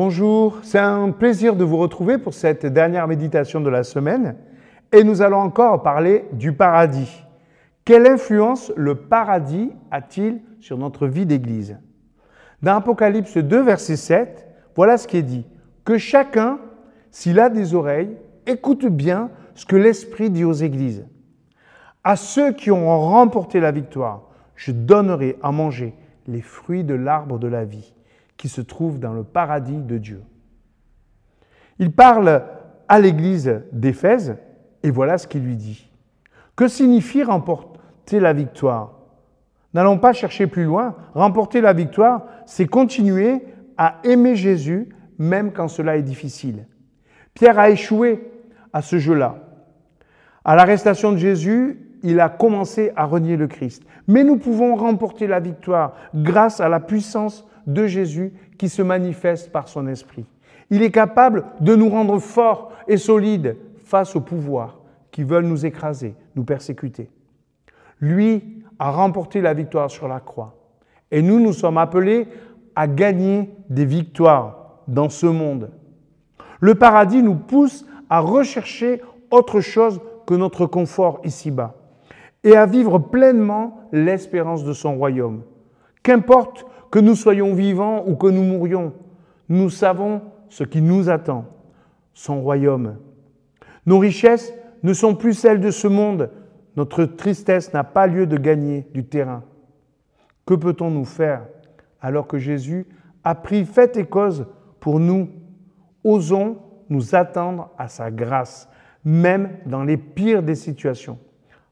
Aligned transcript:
Bonjour, 0.00 0.60
c'est 0.62 0.78
un 0.78 1.10
plaisir 1.10 1.56
de 1.56 1.64
vous 1.64 1.76
retrouver 1.76 2.18
pour 2.18 2.32
cette 2.32 2.64
dernière 2.66 3.08
méditation 3.08 3.60
de 3.60 3.68
la 3.68 3.82
semaine 3.82 4.36
et 4.92 5.02
nous 5.02 5.22
allons 5.22 5.40
encore 5.40 5.82
parler 5.82 6.24
du 6.30 6.52
paradis. 6.52 7.24
Quelle 7.84 8.06
influence 8.06 8.72
le 8.76 8.94
paradis 8.94 9.72
a-t-il 9.90 10.40
sur 10.60 10.78
notre 10.78 11.08
vie 11.08 11.26
d'Église? 11.26 11.80
Dans 12.62 12.76
Apocalypse 12.76 13.38
2, 13.38 13.60
verset 13.60 13.96
7, 13.96 14.46
voilà 14.76 14.98
ce 14.98 15.08
qui 15.08 15.16
est 15.16 15.22
dit. 15.22 15.44
Que 15.84 15.98
chacun, 15.98 16.60
s'il 17.10 17.40
a 17.40 17.48
des 17.48 17.74
oreilles, 17.74 18.16
écoute 18.46 18.86
bien 18.86 19.30
ce 19.56 19.66
que 19.66 19.74
l'Esprit 19.74 20.30
dit 20.30 20.44
aux 20.44 20.52
Églises. 20.52 21.08
À 22.04 22.14
ceux 22.14 22.52
qui 22.52 22.70
ont 22.70 23.00
remporté 23.00 23.58
la 23.58 23.72
victoire, 23.72 24.28
je 24.54 24.70
donnerai 24.70 25.40
à 25.42 25.50
manger 25.50 25.92
les 26.28 26.40
fruits 26.40 26.84
de 26.84 26.94
l'arbre 26.94 27.40
de 27.40 27.48
la 27.48 27.64
vie 27.64 27.94
qui 28.38 28.48
se 28.48 28.62
trouve 28.62 28.98
dans 28.98 29.12
le 29.12 29.24
paradis 29.24 29.82
de 29.82 29.98
Dieu. 29.98 30.22
Il 31.78 31.92
parle 31.92 32.44
à 32.88 32.98
l'église 32.98 33.62
d'Éphèse 33.72 34.36
et 34.82 34.90
voilà 34.90 35.18
ce 35.18 35.26
qu'il 35.26 35.42
lui 35.42 35.56
dit. 35.56 35.90
Que 36.56 36.68
signifie 36.68 37.22
remporter 37.22 38.20
la 38.20 38.32
victoire? 38.32 38.94
N'allons 39.74 39.98
pas 39.98 40.12
chercher 40.12 40.46
plus 40.46 40.64
loin. 40.64 40.96
Remporter 41.14 41.60
la 41.60 41.74
victoire, 41.74 42.24
c'est 42.46 42.66
continuer 42.66 43.44
à 43.76 43.98
aimer 44.04 44.34
Jésus 44.34 44.88
même 45.18 45.52
quand 45.52 45.68
cela 45.68 45.96
est 45.96 46.02
difficile. 46.02 46.66
Pierre 47.34 47.58
a 47.58 47.70
échoué 47.70 48.30
à 48.72 48.82
ce 48.82 48.98
jeu-là. 48.98 49.36
À 50.44 50.56
l'arrestation 50.56 51.12
de 51.12 51.18
Jésus, 51.18 51.87
il 52.02 52.20
a 52.20 52.28
commencé 52.28 52.92
à 52.96 53.04
renier 53.04 53.36
le 53.36 53.46
Christ. 53.46 53.82
Mais 54.06 54.24
nous 54.24 54.36
pouvons 54.36 54.74
remporter 54.76 55.26
la 55.26 55.40
victoire 55.40 55.94
grâce 56.14 56.60
à 56.60 56.68
la 56.68 56.80
puissance 56.80 57.46
de 57.66 57.86
Jésus 57.86 58.32
qui 58.58 58.68
se 58.68 58.82
manifeste 58.82 59.52
par 59.52 59.68
son 59.68 59.86
esprit. 59.86 60.24
Il 60.70 60.82
est 60.82 60.90
capable 60.90 61.44
de 61.60 61.74
nous 61.74 61.88
rendre 61.88 62.18
forts 62.18 62.72
et 62.86 62.96
solides 62.96 63.56
face 63.84 64.16
aux 64.16 64.20
pouvoirs 64.20 64.80
qui 65.10 65.22
veulent 65.22 65.46
nous 65.46 65.66
écraser, 65.66 66.14
nous 66.36 66.44
persécuter. 66.44 67.10
Lui 68.00 68.62
a 68.78 68.90
remporté 68.90 69.40
la 69.40 69.54
victoire 69.54 69.90
sur 69.90 70.08
la 70.08 70.20
croix. 70.20 70.54
Et 71.10 71.22
nous, 71.22 71.40
nous 71.40 71.52
sommes 71.52 71.78
appelés 71.78 72.28
à 72.76 72.86
gagner 72.86 73.50
des 73.70 73.84
victoires 73.84 74.82
dans 74.86 75.08
ce 75.08 75.26
monde. 75.26 75.70
Le 76.60 76.74
paradis 76.74 77.22
nous 77.22 77.34
pousse 77.34 77.86
à 78.10 78.20
rechercher 78.20 79.00
autre 79.30 79.60
chose 79.60 80.00
que 80.26 80.34
notre 80.34 80.66
confort 80.66 81.20
ici-bas 81.24 81.74
et 82.48 82.56
à 82.56 82.64
vivre 82.64 82.98
pleinement 82.98 83.78
l'espérance 83.92 84.64
de 84.64 84.72
son 84.72 84.96
royaume. 84.96 85.42
Qu'importe 86.02 86.64
que 86.90 86.98
nous 86.98 87.14
soyons 87.14 87.52
vivants 87.52 88.04
ou 88.06 88.16
que 88.16 88.26
nous 88.26 88.42
mourions, 88.42 88.94
nous 89.50 89.68
savons 89.68 90.22
ce 90.48 90.64
qui 90.64 90.80
nous 90.80 91.10
attend, 91.10 91.44
son 92.14 92.40
royaume. 92.40 92.96
Nos 93.84 93.98
richesses 93.98 94.54
ne 94.82 94.94
sont 94.94 95.14
plus 95.14 95.34
celles 95.34 95.60
de 95.60 95.70
ce 95.70 95.88
monde, 95.88 96.30
notre 96.74 97.04
tristesse 97.04 97.74
n'a 97.74 97.84
pas 97.84 98.06
lieu 98.06 98.26
de 98.26 98.38
gagner 98.38 98.86
du 98.94 99.04
terrain. 99.04 99.42
Que 100.46 100.54
peut-on 100.54 100.90
nous 100.90 101.04
faire 101.04 101.42
alors 102.00 102.26
que 102.26 102.38
Jésus 102.38 102.86
a 103.24 103.34
pris 103.34 103.66
fait 103.66 103.98
et 103.98 104.06
cause 104.06 104.46
pour 104.80 105.00
nous? 105.00 105.28
Osons 106.02 106.56
nous 106.88 107.14
attendre 107.14 107.68
à 107.76 107.88
sa 107.88 108.10
grâce, 108.10 108.70
même 109.04 109.50
dans 109.66 109.84
les 109.84 109.98
pires 109.98 110.42
des 110.42 110.54
situations. 110.54 111.18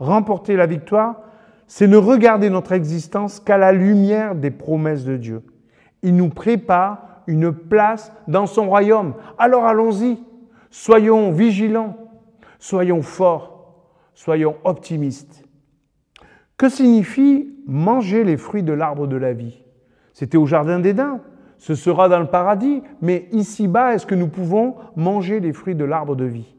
Remporter 0.00 0.56
la 0.56 0.66
victoire, 0.66 1.20
c'est 1.66 1.86
ne 1.86 1.98
regarder 1.98 2.48
notre 2.50 2.72
existence 2.72 3.38
qu'à 3.38 3.58
la 3.58 3.70
lumière 3.70 4.34
des 4.34 4.50
promesses 4.50 5.04
de 5.04 5.16
Dieu. 5.16 5.42
Il 6.02 6.16
nous 6.16 6.30
prépare 6.30 7.22
une 7.26 7.52
place 7.52 8.10
dans 8.26 8.46
son 8.46 8.66
royaume. 8.66 9.14
Alors 9.38 9.66
allons-y, 9.66 10.18
soyons 10.70 11.30
vigilants, 11.30 11.96
soyons 12.58 13.02
forts, 13.02 13.84
soyons 14.14 14.56
optimistes. 14.64 15.44
Que 16.56 16.70
signifie 16.70 17.54
manger 17.66 18.24
les 18.24 18.38
fruits 18.38 18.62
de 18.62 18.72
l'arbre 18.72 19.06
de 19.06 19.16
la 19.16 19.34
vie? 19.34 19.62
C'était 20.14 20.38
au 20.38 20.46
Jardin 20.46 20.80
d'Éden, 20.80 21.20
ce 21.58 21.74
sera 21.74 22.08
dans 22.08 22.20
le 22.20 22.26
paradis, 22.26 22.82
mais 23.02 23.28
ici-bas, 23.32 23.94
est-ce 23.94 24.06
que 24.06 24.14
nous 24.14 24.28
pouvons 24.28 24.76
manger 24.96 25.40
les 25.40 25.52
fruits 25.52 25.74
de 25.74 25.84
l'arbre 25.84 26.16
de 26.16 26.24
vie? 26.24 26.56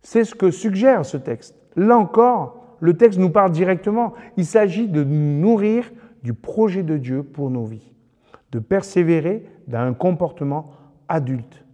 C'est 0.00 0.24
ce 0.24 0.34
que 0.34 0.50
suggère 0.50 1.04
ce 1.04 1.18
texte. 1.18 1.54
Là 1.76 1.98
encore, 1.98 2.76
le 2.80 2.96
texte 2.96 3.18
nous 3.18 3.30
parle 3.30 3.52
directement. 3.52 4.14
Il 4.36 4.46
s'agit 4.46 4.88
de 4.88 5.04
nous 5.04 5.40
nourrir 5.40 5.90
du 6.22 6.34
projet 6.34 6.82
de 6.82 6.96
Dieu 6.96 7.22
pour 7.22 7.50
nos 7.50 7.64
vies, 7.64 7.92
de 8.52 8.58
persévérer 8.58 9.46
dans 9.68 9.80
un 9.80 9.94
comportement 9.94 10.72
adulte. 11.08 11.64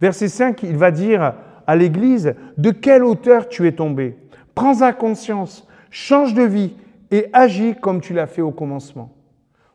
Verset 0.00 0.28
5, 0.28 0.62
il 0.64 0.76
va 0.76 0.90
dire 0.90 1.34
à 1.66 1.76
l'Église, 1.76 2.34
de 2.56 2.70
quelle 2.70 3.04
hauteur 3.04 3.48
tu 3.48 3.66
es 3.68 3.72
tombé? 3.72 4.16
Prends-en 4.54 4.92
conscience, 4.92 5.68
change 5.90 6.34
de 6.34 6.42
vie 6.42 6.74
et 7.10 7.26
agis 7.32 7.74
comme 7.80 8.00
tu 8.00 8.12
l'as 8.12 8.26
fait 8.26 8.42
au 8.42 8.50
commencement. 8.50 9.12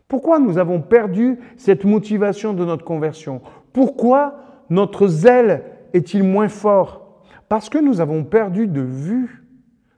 Pourquoi 0.08 0.40
nous 0.40 0.58
avons 0.58 0.82
perdu 0.82 1.40
cette 1.58 1.86
motivation 1.86 2.54
de 2.54 2.66
notre 2.66 2.84
conversion? 2.84 3.42
Pourquoi 3.74 4.36
notre 4.70 5.08
zèle 5.08 5.64
est-il 5.94 6.24
moins 6.24 6.50
fort? 6.50 7.07
Parce 7.50 7.70
que 7.70 7.78
nous 7.78 8.02
avons 8.02 8.24
perdu 8.24 8.68
de 8.68 8.82
vue 8.82 9.44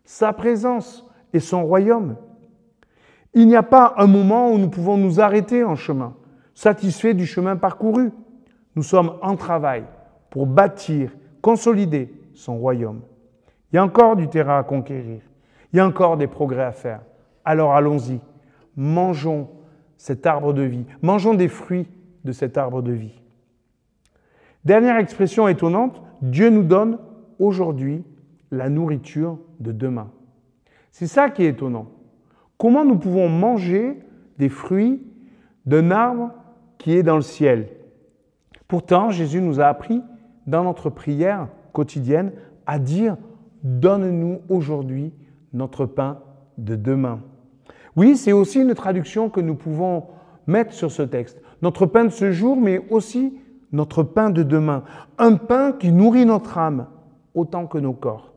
sa 0.04 0.34
présence 0.34 1.06
et 1.34 1.40
son 1.40 1.64
royaume. 1.66 2.16
Il 3.34 3.48
n'y 3.48 3.56
a 3.56 3.64
pas 3.64 3.94
un 3.98 4.08
moment 4.08 4.52
où 4.52 4.58
nous 4.58 4.70
pouvons 4.70 4.98
nous 4.98 5.20
arrêter 5.20 5.64
en 5.64 5.76
chemin, 5.76 6.16
satisfaits 6.54 7.14
du 7.14 7.26
chemin 7.26 7.56
parcouru. 7.56 8.12
Nous 8.76 8.84
sommes 8.84 9.14
en 9.22 9.36
travail 9.36 9.84
pour 10.30 10.46
bâtir, 10.46 11.12
consolider 11.42 12.14
son 12.34 12.58
royaume. 12.58 13.02
Il 13.72 13.76
y 13.76 13.80
a 13.80 13.84
encore 13.84 14.16
du 14.16 14.28
terrain 14.30 14.60
à 14.60 14.64
conquérir. 14.64 15.22
Il 15.72 15.78
y 15.78 15.80
a 15.80 15.86
encore 15.86 16.18
des 16.18 16.28
progrès 16.28 16.64
à 16.64 16.72
faire. 16.72 17.02
Alors 17.46 17.76
allons-y. 17.76 18.20
Mangeons 18.76 19.50
cet 19.98 20.26
arbre 20.26 20.54
de 20.54 20.64
vie. 20.64 20.86
Mangeons 21.02 21.34
des 21.34 21.48
fruits 21.48 21.88
de 22.24 22.32
cet 22.32 22.58
arbre 22.58 22.82
de 22.82 22.92
vie. 22.92 23.22
Dernière 24.66 24.98
expression 24.98 25.48
étonnante, 25.48 26.02
Dieu 26.22 26.50
nous 26.50 26.64
donne 26.64 26.98
aujourd'hui 27.40 28.04
la 28.52 28.70
nourriture 28.70 29.40
de 29.60 29.72
demain. 29.72 30.12
C'est 30.92 31.08
ça 31.08 31.30
qui 31.30 31.44
est 31.44 31.50
étonnant. 31.50 31.88
Comment 32.58 32.84
nous 32.84 32.98
pouvons 32.98 33.30
manger 33.30 34.00
des 34.38 34.50
fruits 34.50 35.02
d'un 35.66 35.92
arbre 35.92 36.32
qui 36.78 36.94
est 36.94 37.04
dans 37.04 37.16
le 37.16 37.22
ciel? 37.22 37.70
Pourtant, 38.68 39.10
Jésus 39.10 39.42
nous 39.42 39.60
a 39.60 39.66
appris 39.66 40.02
dans 40.46 40.64
notre 40.64 40.90
prière 40.90 41.48
quotidienne 41.74 42.32
à 42.66 42.80
dire 42.80 43.18
Donne-nous 43.64 44.42
aujourd'hui 44.50 45.14
notre 45.54 45.86
pain 45.86 46.20
de 46.58 46.76
demain. 46.76 47.22
Oui, 47.96 48.16
c'est 48.16 48.32
aussi 48.32 48.62
une 48.62 48.74
traduction 48.74 49.30
que 49.30 49.42
nous 49.42 49.56
pouvons 49.56 50.06
mettre 50.48 50.74
sur 50.74 50.92
ce 50.92 51.02
texte. 51.02 51.42
Notre 51.62 51.86
pain 51.86 52.06
de 52.06 52.10
ce 52.10 52.32
jour, 52.32 52.56
mais 52.56 52.86
aussi 52.90 53.38
notre 53.72 54.04
pain 54.04 54.30
de 54.30 54.44
demain. 54.44 54.84
Un 55.18 55.36
pain 55.36 55.74
qui 55.74 55.92
nourrit 55.92 56.26
notre 56.26 56.58
âme 56.58 56.88
autant 57.34 57.68
que 57.68 57.78
nos 57.78 57.94
corps. 57.94 58.34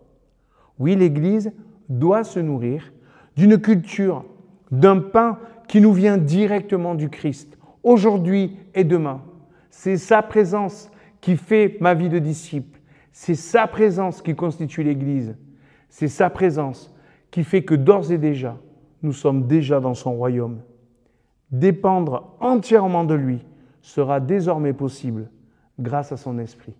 Oui, 0.78 0.96
l'Église 0.96 1.52
doit 1.88 2.24
se 2.24 2.40
nourrir 2.40 2.92
d'une 3.36 3.58
culture, 3.58 4.24
d'un 4.70 4.98
pain 4.98 5.38
qui 5.68 5.80
nous 5.80 5.92
vient 5.92 6.18
directement 6.18 6.94
du 6.94 7.08
Christ, 7.08 7.58
aujourd'hui 7.82 8.56
et 8.74 8.84
demain. 8.84 9.22
C'est 9.70 9.96
sa 9.96 10.22
présence 10.22 10.90
qui 11.20 11.36
fait 11.36 11.76
ma 11.80 11.94
vie 11.94 12.08
de 12.08 12.18
disciple. 12.18 12.80
C'est 13.12 13.34
sa 13.34 13.66
présence 13.66 14.22
qui 14.22 14.34
constitue 14.34 14.82
l'Église. 14.82 15.36
C'est 15.88 16.08
sa 16.08 16.30
présence 16.30 16.94
qui 17.30 17.44
fait 17.44 17.62
que 17.62 17.74
d'ores 17.74 18.10
et 18.12 18.18
déjà, 18.18 18.58
nous 19.02 19.12
sommes 19.12 19.46
déjà 19.46 19.80
dans 19.80 19.94
son 19.94 20.14
royaume. 20.14 20.60
Dépendre 21.50 22.34
entièrement 22.40 23.04
de 23.04 23.14
lui 23.14 23.44
sera 23.82 24.20
désormais 24.20 24.72
possible 24.72 25.30
grâce 25.78 26.12
à 26.12 26.16
son 26.16 26.38
esprit. 26.38 26.74